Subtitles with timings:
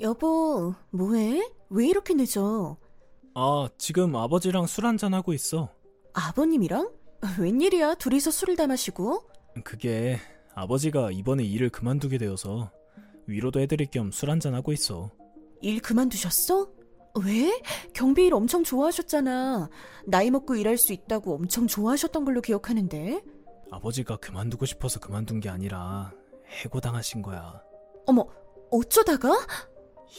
[0.00, 1.50] 여보, 뭐해?
[1.68, 2.76] 왜 이렇게 늦어?
[3.34, 5.68] 아, 지금 아버지랑 술 한잔 하고 있어.
[6.14, 6.90] 아버님이랑?
[7.38, 9.22] 웬일이야, 둘이서 술을 다 마시고?
[9.62, 10.18] 그게
[10.54, 12.70] 아버지가 이번에 일을 그만두게 되어서
[13.26, 15.10] 위로도 해드릴 겸 술 한잔 하고 있어.
[15.60, 16.70] 일 그만두셨어?
[17.24, 17.60] 왜?
[17.92, 19.68] 경비 일 엄청 좋아하셨잖아.
[20.06, 23.22] 나이 먹고 일할 수 있다고 엄청 좋아하셨던 걸로 기억하는데.
[23.70, 26.12] 아버지가 그만두고 싶어서 그만둔 게 아니라
[26.46, 27.62] 해고당하신 거야.
[28.06, 28.26] 어머,
[28.70, 29.30] 어쩌다가?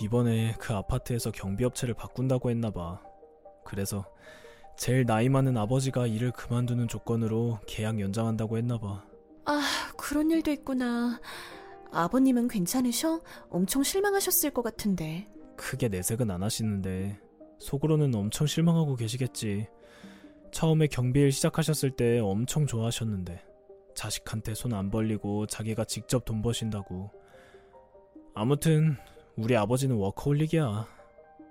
[0.02, 3.02] 이번에 그 아파트에서 경비업체를 바꾼다고 했나 봐.
[3.66, 4.06] 그래서
[4.78, 9.04] 제일 나이 많은 아버지가 일을 그만두는 조건으로 계약 연장한다고 했나 봐.
[9.46, 9.62] 아,
[9.98, 11.20] 그런 일도 있구나.
[11.92, 13.20] 아버님은 괜찮으셔?
[13.50, 15.28] 엄청 실망하셨을 것 같은데.
[15.58, 17.20] 크게 내색은 안 하시는데
[17.60, 19.68] 속으로는 엄청 실망하고 계시겠지.
[20.52, 23.44] 처음에 경비일 시작하셨을 때 엄청 좋아하셨는데
[23.96, 27.12] 자식한테 손 안 벌리고 자기가 직접 돈 버신다고.
[28.34, 28.98] 아무튼
[29.38, 30.88] 우리 아버지는 워커홀릭이야.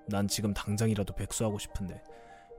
[0.07, 2.03] 난 지금 당장이라도 백수하고 싶은데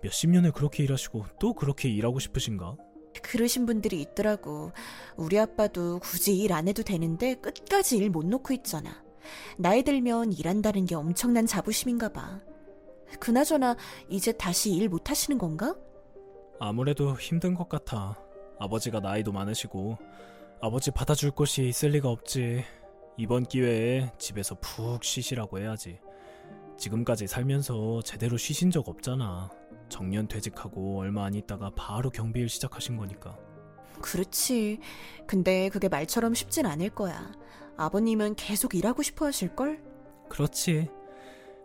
[0.02, 2.76] 몇십 년을 그렇게 일하시고 또 그렇게 일하고 싶으신가?
[3.22, 4.72] 그러신 분들이 있더라고.
[5.18, 9.04] 우리 아빠도 굳이 일 안 해도 되는데 끝까지 일 못 놓고 있잖아.
[9.58, 12.40] 나이 들면 일한다는 게 엄청난 자부심인가 봐.
[13.20, 13.76] 그나저나
[14.10, 15.76] 이제 다시 일 못 하시는 건가?
[16.60, 18.18] 아무래도 힘든 것 같아.
[18.60, 19.98] 아버지가 나이도 많으시고
[20.62, 22.64] 아버지 받아줄 곳이 있을 리가 없지.
[23.22, 26.00] 이번 기회에 집에서 푹 쉬시라고 해야지.
[26.76, 29.52] 지금까지 살면서 제대로 쉬신 적 없잖아.
[29.90, 33.38] 정년 퇴직하고 얼마 안 있다가 바로 경비일 시작하신 거니까.
[34.02, 34.80] 그렇지.
[35.28, 37.32] 근데 그게 말처럼 쉽진 않을 거야.
[37.78, 39.84] 아버님은 계속 일하고 싶어 하실걸?
[40.28, 40.90] 그렇지.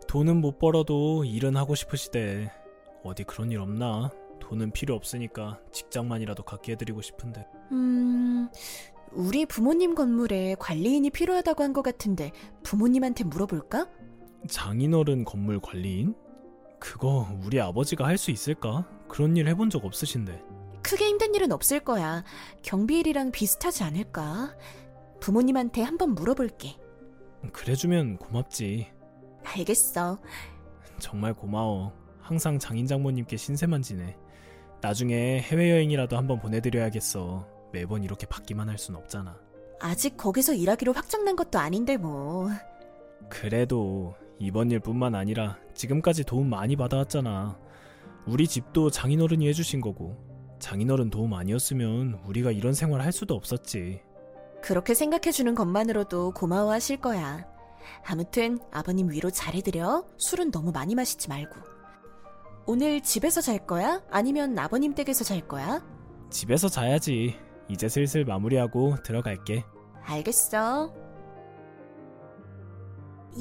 [0.07, 2.51] 돈은 못 벌어도 일은 하고 싶으시대.
[3.03, 4.11] 어디 그런 일 없나?
[4.41, 7.47] 돈은 필요 없으니까 직장만이라도 갖게 해드리고 싶은데.
[7.71, 8.47] 음,
[9.11, 12.31] 우리 부모님 건물에 관리인이 필요하다고 한 것 같은데
[12.63, 13.87] 부모님한테 물어볼까?
[14.47, 16.15] 장인어른 건물 관리인?
[16.79, 18.87] 그거 우리 아버지가 할 수 있을까?
[19.07, 20.43] 그런 일 해본 적 없으신데.
[20.83, 22.23] 크게 힘든 일은 없을 거야.
[22.63, 24.55] 경비일이랑 비슷하지 않을까?
[25.19, 26.77] 부모님한테 한번 물어볼게.
[27.51, 28.87] 그래주면 고맙지.
[29.43, 30.19] 알겠어.
[30.99, 31.93] 정말 고마워.
[32.21, 34.15] 항상 장인 장모님께 신세만 지내.
[34.81, 37.47] 나중에 해외여행이라도 한번 보내드려야겠어.
[37.71, 39.39] 매번 이렇게 받기만 할 순 없잖아.
[39.79, 42.49] 아직 거기서 일하기로 확정난 것도 아닌데 뭐.
[43.29, 47.57] 그래도 이번 일뿐만 아니라 지금까지 도움 많이 받아왔잖아.
[48.25, 50.17] 우리 집도 장인어른이 해주신 거고
[50.59, 54.01] 장인어른 도움 아니었으면 우리가 이런 생활 할 수도 없었지.
[54.61, 57.45] 그렇게 생각해주는 것만으로도 고마워하실 거야.
[58.05, 60.05] 아무튼 아버님 위로 잘해드려.
[60.17, 61.55] 술은 너무 많이 마시지 말고.
[62.65, 64.01] 오늘 집에서 잘 거야?
[64.09, 65.81] 아니면 아버님 댁에서 잘 거야?
[66.29, 67.35] 집에서 자야지.
[67.69, 69.63] 이제 슬슬 마무리하고 들어갈게.
[70.03, 70.93] 알겠어.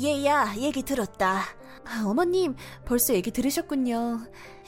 [0.03, 1.41] 얘야, 얘기 들었다.
[1.85, 2.55] 아, 어머님,
[2.85, 4.21] 벌써 얘기 들으셨군요.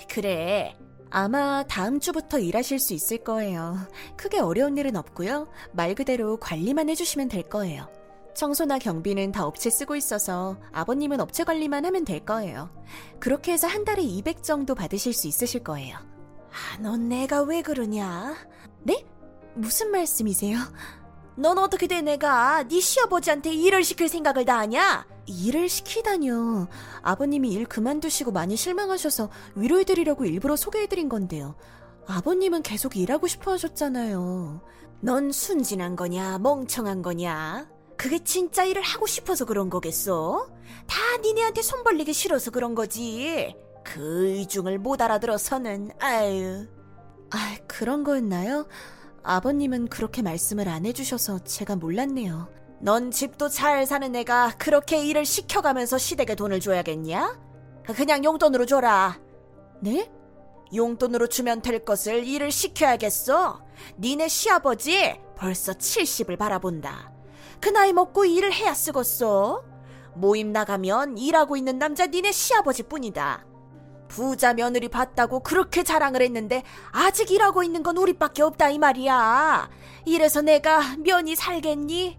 [0.08, 0.76] 그래.
[1.10, 3.76] 아마 다음 주부터 일하실 수 있을 거예요.
[4.16, 5.48] 크게 어려운 일은 없고요.
[5.72, 7.88] 말 그대로 관리만 해주시면 될 거예요.
[8.34, 12.70] 청소나 경비는 다 업체 쓰고 있어서 아버님은 업체 관리만 하면 될 거예요.
[13.18, 15.96] 그렇게 해서 한 달에 200 정도 받으실 수 있으실 거예요.
[15.96, 18.36] 아, 넌 내가 왜 그러냐?
[18.84, 19.04] 네?
[19.54, 20.58] 무슨 말씀이세요?
[21.36, 25.06] 넌 어떻게 돼 내가 네 시아버지한테 일을 시킬 생각을 다 하냐?
[25.26, 26.66] 일을 시키다뇨.
[27.02, 31.54] 아버님이 일 그만두시고 많이 실망하셔서 위로해드리려고 일부러 소개해드린 건데요.
[32.06, 34.62] 아버님은 계속 일하고 싶어 하셨잖아요.
[35.00, 37.68] 넌 순진한 거냐, 멍청한 거냐?
[37.96, 40.48] 그게 진짜 일을 하고 싶어서 그런 거겠어?
[40.86, 43.54] 다 니네한테 손 벌리기 싫어서 그런 거지.
[43.84, 46.66] 그 이중을 못 알아들어서는, 아유.
[47.30, 48.66] 아, 그런 거였나요?
[49.22, 52.48] 아버님은 그렇게 말씀을 안 해주셔서 제가 몰랐네요.
[52.80, 57.40] 넌 집도 잘 사는 애가 그렇게 일을 시켜가면서 시댁에 돈을 줘야겠냐?
[57.84, 59.18] 그냥 용돈으로 줘라.
[59.80, 60.10] 네?
[60.74, 63.60] 용돈으로 주면 될 것을 일을 시켜야겠어.
[63.98, 67.12] 니네 시아버지 벌써 70을 바라본다.
[67.60, 69.64] 그 나이 먹고 일을 해야 쓰겄어.
[70.14, 73.44] 모임 나가면 일하고 있는 남자 니네 시아버지 뿐이다.
[74.08, 79.70] 부자 며느리 봤다고 그렇게 자랑을 했는데 아직 일하고 있는 건 우리밖에 없다 이 말이야.
[80.06, 82.18] 이래서 내가 면이 살겠니?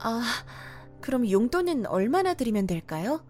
[0.00, 0.22] 아,
[1.00, 3.24] 그럼 용돈은 얼마나 드리면 될까요?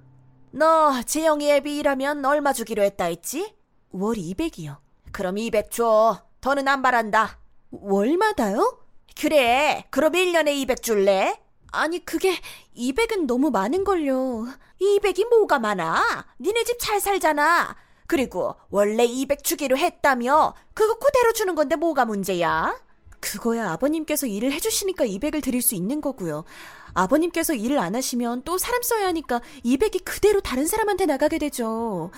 [0.53, 3.55] 너 재영이 애비 일하면 얼마 주기로 했다 했지?
[3.91, 4.79] 월 200이요.
[5.13, 6.23] 그럼 200 줘.
[6.41, 7.39] 더는 안 바란다.
[7.71, 8.79] 월마다요?
[9.21, 9.85] 그래.
[9.91, 11.41] 그럼 1년에 200 줄래?
[11.73, 12.37] 아니, 그게
[12.77, 14.47] 200은 너무 많은걸요.
[14.81, 16.27] 200이 뭐가 많아?
[16.41, 17.77] 니네 집 잘 살잖아.
[18.07, 20.55] 그리고 원래 200 주기로 했다며.
[20.75, 22.77] 그거 그대로 주는 건데 뭐가 문제야?
[23.21, 26.45] 그거야 아버님께서 일을 해주시니까 200을 드릴 수 있는 거고요.
[26.95, 32.11] 아버님께서 일을 안 하시면 또 사람 써야 하니까 200이 그대로 다른 사람한테 나가게 되죠.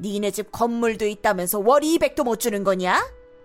[0.00, 3.02] 니네 집 건물도 있다면서 월 200도 못 주는 거냐?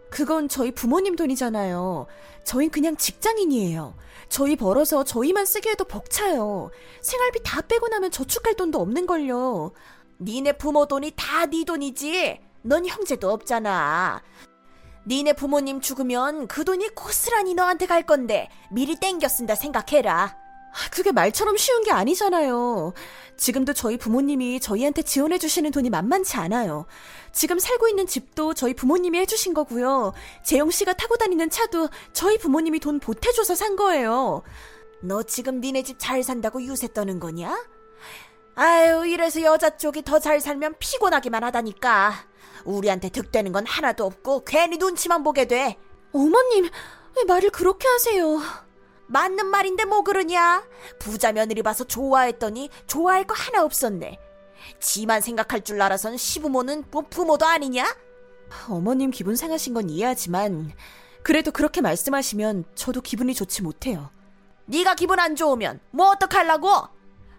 [0.10, 2.07] 그건 저희 부모님 돈이잖아요.
[2.44, 3.96] 저흰 그냥 직장인이에요.
[4.30, 6.72] 저희 벌어서 저희만 쓰게 해도 벅차요.
[7.02, 9.72] 생활비 다 빼고 나면 저축할 돈도 없는걸요.
[10.22, 12.40] 니네 부모 돈이 다 네 돈이지.
[12.63, 14.22] 넌 형제도 없잖아.
[15.07, 20.36] 니네 부모님 죽으면 그 돈이 고스란히 너한테 갈 건데 미리 땡겨 쓴다 생각해라.
[20.92, 22.94] 그게 말처럼 쉬운 게 아니잖아요.
[23.38, 26.86] 지금도 저희 부모님이 저희한테 지원해 주시는 돈이 만만치 않아요.
[27.31, 30.13] 지금 살고 있는 집도 저희 부모님이 해주신 거고요.
[30.44, 34.42] 재영 씨가 타고 다니는 차도 저희 부모님이 돈 보태줘서 산 거예요.
[35.01, 37.56] 너 지금 니네 집 잘 산다고 유세 떠는 거냐?
[38.56, 42.13] 아유, 이래서 여자 쪽이 더 잘 살면 피곤하기만 하다니까.
[42.63, 45.78] 우리한테 득되는 건 하나도 없고 괜히 눈치만 보게 돼.
[46.13, 46.69] 어머님,
[47.18, 48.39] 왜 말을 그렇게 하세요?
[49.07, 50.63] 맞는 말인데 뭐 그러냐?
[51.00, 54.19] 부자 며느리 봐서 좋아했더니 좋아할 거 하나 없었네.
[54.80, 57.96] 지만 생각할 줄 알아선 시부모는 뭐 부모도 아니냐?
[58.69, 60.74] 어머님 기분 상하신 건 이해하지만
[61.24, 64.10] 그래도 그렇게 말씀하시면 저도 기분이 좋지 못해요.
[64.66, 66.69] 네가 기분 안 좋으면 뭐 어떡하려고?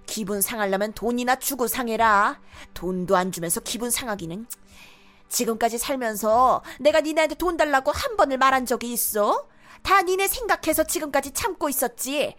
[0.07, 2.41] 기분 상하려면 돈이나 주고 상해라.
[2.75, 4.47] 돈도 안 주면서 기분 상하기는.
[5.29, 9.49] 지금까지 살면서 내가 니네한테 돈 달라고 한 번을 말한 적이 있어?
[9.87, 12.35] 다 니네 생각해서 지금까지 참고 있었지.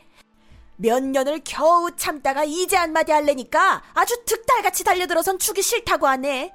[0.75, 6.53] 몇 년을 겨우 참다가 이제 한마디 할래니까 아주 득달같이 달려들어선 주기 싫다고 하네.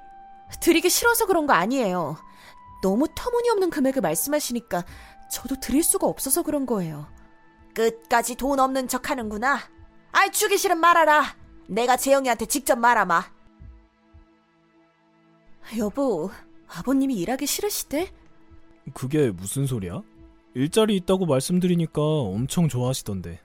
[0.61, 2.15] 드리기 싫어서 그런 거 아니에요.
[2.83, 4.85] 너무 터무니없는 금액을 말씀하시니까
[5.31, 7.07] 저도 드릴 수가 없어서 그런 거예요.
[7.73, 9.61] 끝까지 돈 없는 척 하는구나.
[10.11, 11.35] 아이, 주기 싫으면 말아라.
[11.67, 13.23] 내가 재영이한테 직접 말아마.
[15.79, 16.29] 여보,
[16.67, 18.13] 아버님이 일하기 싫으시대?
[18.93, 20.03] 그게 무슨 소리야?
[20.55, 23.39] 일자리 있다고 말씀드리니까 엄청 좋아하시던데.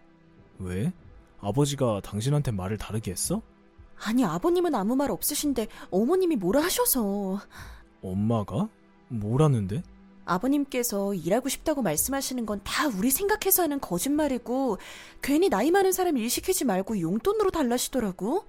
[0.59, 0.93] 왜?
[1.41, 3.41] 아버지가 당신한테 말을 다르게 했어?
[4.05, 7.41] 아니, 아버님은 아무 말 없으신데 어머님이 뭐라 하셔서.
[8.03, 8.69] 엄마가?
[9.09, 9.83] 뭐라는데?
[10.25, 14.77] 아버님께서 일하고 싶다고 말씀하시는 건 다 우리 생각해서 하는 거짓말이고
[15.23, 18.45] 괜히 나이 많은 사람 일 시키지 말고 용돈으로 달라시더라고.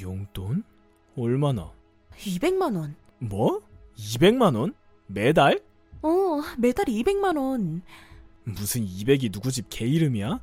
[0.00, 0.64] 용돈?
[1.16, 1.70] 얼마나?
[2.18, 2.96] 200만 원.
[3.20, 3.62] 뭐?
[3.96, 4.74] 200만 원?
[5.06, 5.60] 매달?
[6.04, 7.82] 어, 매달 200만 원.
[8.44, 10.40] 무슨 200이 누구 집 개 이름이야?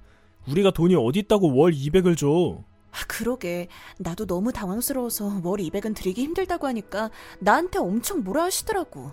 [0.47, 2.63] 우리가 돈이 어디 있다고 월 200을 줘.
[2.91, 3.67] 아, 그러게.
[3.99, 9.11] 나도 너무 당황스러워서 월 200은 드리기 힘들다고 하니까 나한테 엄청 뭐라 하시더라고.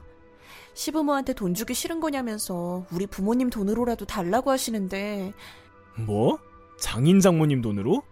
[0.75, 5.33] 시부모한테 돈 주기 싫은 거냐면서 우리 부모님 돈으로라도 달라고 하시는데.
[6.07, 6.39] 뭐?
[6.81, 8.03] 장인 장모님 돈으로?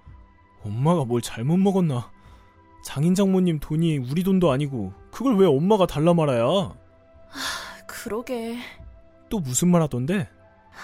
[0.63, 2.11] 엄마가 뭘 잘못 먹었나?
[2.85, 6.43] 장인 장모님 돈이 우리 돈도 아니고 그걸 왜 엄마가 달라 말아야?
[6.45, 6.75] 아,
[8.17, 8.57] 그러게.
[9.29, 10.29] 또 무슨 말 하던데?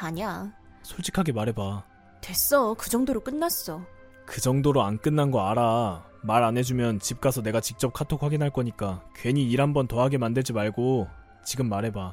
[0.00, 0.50] 아니야.
[0.82, 1.84] 솔직하게 말해봐.
[2.20, 2.74] 됐어.
[2.74, 3.80] 그 정도로 끝났어.
[4.26, 6.04] 그 정도로 안 끝난 거 알아.
[6.24, 10.00] 말 안 해주면 집 가서 내가 직접 카톡 확인할 거니까 괜히 일 한 번 더
[10.02, 11.06] 하게 만들지 말고
[11.44, 12.12] 지금 말해봐.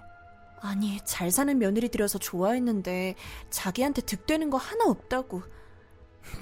[0.61, 3.15] 아니, 잘 사는 며느리 들여서 좋아했는데
[3.50, 5.41] 자기한테 득되는 거 하나 없다고.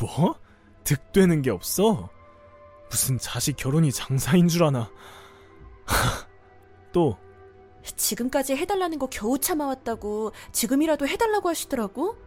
[0.01, 0.35] 뭐?
[0.83, 2.09] 득되는 게 없어?
[2.89, 4.89] 무슨 자식 결혼이 장사인 줄 아나.
[6.91, 7.17] 또
[7.95, 12.17] 지금까지 해달라는 거 겨우 참아왔다고 지금이라도 해달라고 하시더라고?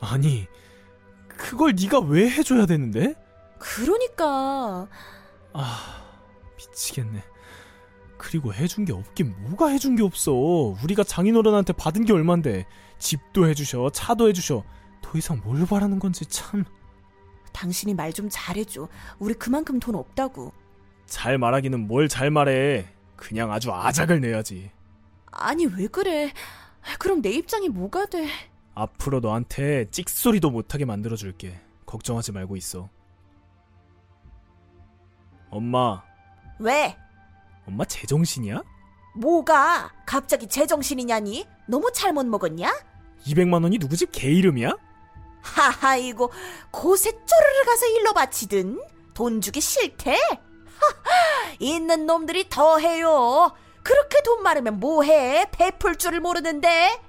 [0.00, 0.46] 아니
[1.28, 3.14] 그걸 네가 왜 해줘야 되는데?
[3.58, 4.88] 그러니까
[5.52, 6.02] 아
[6.56, 7.22] 미치겠네.
[8.16, 10.32] 그리고 해준 게 없긴 뭐가 해준 게 없어.
[10.32, 12.66] 우리가 장인어른한테 받은 게 얼만데
[12.98, 14.64] 집도 해주셔 차도 해주셔.
[15.02, 16.64] 더 이상 뭘 바라는 건지 참.
[17.52, 18.88] 당신이 말 좀 잘해줘.
[19.18, 20.52] 우리 그만큼 돈 없다고.
[21.06, 22.86] 잘 말하기는 뭘 잘 말해.
[23.16, 24.70] 그냥 아주 아작을 내야지.
[25.30, 26.32] 아니 왜 그래?
[26.98, 28.28] 그럼 내 입장이 뭐가 돼?
[28.74, 31.60] 앞으로 너한테 찍소리도 못하게 만들어줄게.
[31.86, 32.88] 걱정하지 말고 있어.
[35.50, 36.02] 엄마,
[36.58, 36.96] 왜?
[37.66, 38.62] 엄마 제정신이야?
[39.16, 39.90] 뭐가?
[40.06, 41.46] 갑자기 제정신이냐니?
[41.66, 42.72] 너무 잘못 먹었냐?
[43.26, 44.76] 200만 원이 누구 집 개 이름이야?
[45.40, 46.30] 하하 이거
[46.70, 48.80] 곳에 쪼르르 가서 일러 바치든
[49.14, 50.12] 돈 주기 싫대?
[50.12, 53.52] 하하 있는 놈들이 더 해요.
[53.82, 55.46] 그렇게 돈 많으면 뭐해?
[55.52, 57.00] 베풀 줄을 모르는데?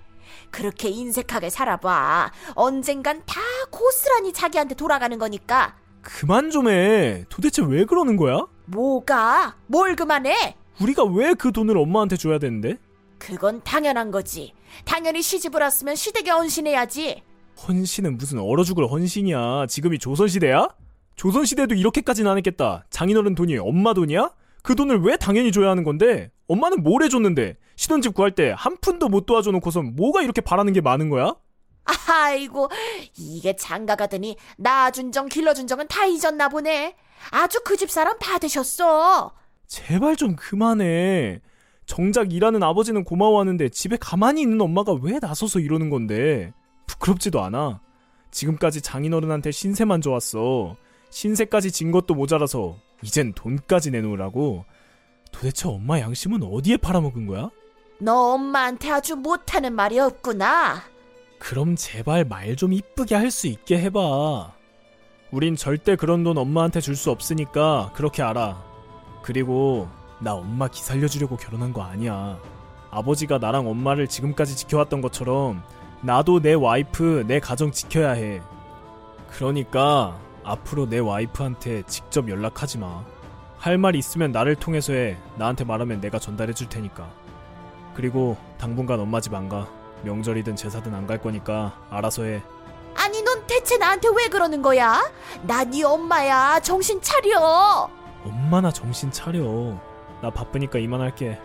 [0.51, 2.31] 그렇게 인색하게 살아봐.
[2.55, 3.39] 언젠간 다
[3.71, 5.75] 고스란히 자기한테 돌아가는 거니까.
[6.01, 7.25] 그만 좀 해.
[7.29, 8.45] 도대체 왜 그러는 거야?
[8.65, 9.57] 뭐가?
[9.67, 10.55] 뭘 그만해?
[10.81, 12.77] 우리가 왜 그 돈을 엄마한테 줘야 되는데?
[13.17, 14.53] 그건 당연한 거지.
[14.85, 17.21] 당연히 시집을 왔으면 시댁에 헌신해야지.
[17.67, 19.65] 헌신은 무슨 얼어 죽을 헌신이야.
[19.67, 20.69] 지금이 조선시대야?
[21.17, 22.85] 조선시대도 이렇게까지는 안 했겠다.
[22.89, 24.29] 장인어른 돈이 엄마 돈이야?
[24.63, 26.31] 그 돈을 왜 당연히 줘야 하는 건데?
[26.47, 27.57] 엄마는 뭘 해줬는데?
[27.75, 31.33] 신혼집 구할 때 한 푼도 못 도와줘 놓고선 뭐가 이렇게 바라는 게 많은 거야?
[32.07, 32.69] 아이고,
[33.17, 36.95] 이게 장가 가더니 나준 정, 길러준 정은 다 잊었나 보네.
[37.31, 39.31] 아주 그 집 사람 다 되셨어.
[39.67, 41.41] 제발 좀 그만해.
[41.85, 46.53] 정작 일하는 아버지는 고마워하는데 집에 가만히 있는 엄마가 왜 나서서 이러는 건데.
[46.85, 47.81] 부끄럽지도 않아.
[48.31, 50.75] 지금까지 장인어른한테 신세만 좋았어.
[51.09, 54.65] 신세까지 진 것도 모자라서 이젠 돈까지 내놓으라고.
[55.31, 57.49] 도대체 엄마 양심은 어디에 팔아먹은 거야?
[57.99, 60.81] 너 엄마한테 아주 못하는 말이 없구나.
[61.39, 64.53] 그럼 제발 말 좀 이쁘게 할 수 있게 해봐.
[65.31, 68.63] 우린 절대 그런 돈 엄마한테 줄 수 없으니까 그렇게 알아.
[69.21, 69.87] 그리고
[70.19, 72.39] 나 엄마 기 살려주려고 결혼한 거 아니야.
[72.91, 75.61] 아버지가 나랑 엄마를 지금까지 지켜왔던 것처럼
[76.01, 78.41] 나도 내 와이프, 내 가정 지켜야 해.
[79.29, 80.17] 그러니까
[80.49, 83.03] 앞으로 내 와이프한테 직접 연락하지 마.
[83.59, 85.17] 할 말 있으면 나를 통해서 해.
[85.37, 87.07] 나한테 말하면 내가 전달해 줄 테니까.
[87.93, 89.67] 그리고 당분간 엄마 집 안 가.
[90.03, 92.41] 명절이든 제사든 안 갈 거니까 알아서 해.
[92.95, 95.11] 아니, 넌 대체 나한테 왜 그러는 거야?
[95.43, 96.59] 나 네 엄마야.
[96.61, 97.89] 정신 차려.
[98.23, 99.77] 엄마나 정신 차려.
[100.21, 101.39] 나 바쁘니까 이만할게.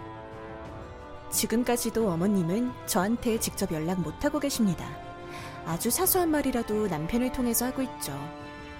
[1.30, 4.87] 지금까지도 어머님은 저한테 직접 연락 못하고 계십니다.
[5.66, 8.12] 아주 사소한 말이라도 남편을 통해서 하고 있죠.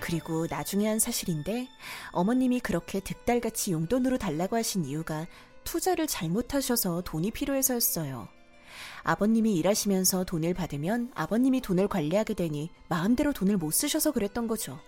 [0.05, 1.67] 그리고 나중에 한 사실인데
[2.13, 5.27] 어머님이 그렇게 득달같이 용돈으로 달라고 하신 이유가
[5.65, 8.29] 투자를 잘못하셔서 돈이 필요해서였어요.
[9.03, 14.79] 아버님이 일하시면서 돈을 받으면 아버님이 돈을 관리하게 되니 마음대로 돈을 못 쓰셔서 그랬던 거죠.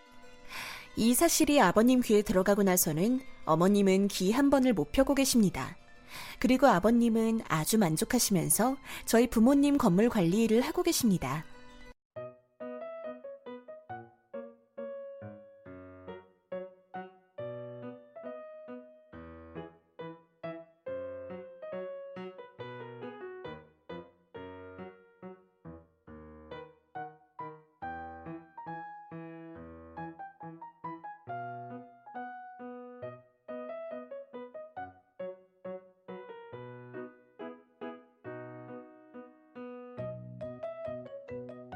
[0.97, 5.79] 이 사실이 아버님 귀에 들어가고 나서는 어머님은 귀 한 번을 못 펴고 계십니다.
[6.39, 11.47] 그리고 아버님은 아주 만족하시면서 저희 부모님 건물 관리 일을 하고 계십니다.